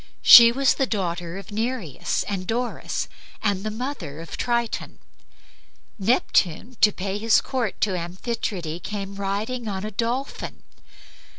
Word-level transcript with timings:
She 0.23 0.51
was 0.51 0.73
the 0.73 0.87
daughter 0.87 1.37
of 1.37 1.51
Nereus 1.51 2.23
and 2.23 2.47
Doris, 2.47 3.07
and 3.39 3.63
the 3.63 3.69
mother 3.69 4.19
of 4.19 4.35
Triton. 4.35 4.97
Neptune, 5.99 6.75
to 6.81 6.91
pay 6.91 7.19
his 7.19 7.39
court 7.39 7.79
to 7.81 7.95
Amphitrite, 7.95 8.81
came 8.81 9.13
riding 9.13 9.67
on 9.67 9.83
a 9.85 9.91
dolphin. 9.91 10.63